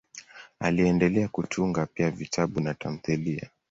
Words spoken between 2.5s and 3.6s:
na tamthiliya.